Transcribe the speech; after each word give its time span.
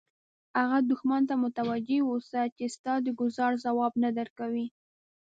هغه 0.59 0.77
دښمن 0.89 1.21
ته 1.29 1.35
متوجه 1.43 1.99
اوسه 2.11 2.41
چې 2.55 2.65
ستا 2.75 2.93
د 3.01 3.07
ګوزار 3.19 3.53
ځواب 3.65 3.93
نه 4.03 4.09
درکوي. 4.17 4.67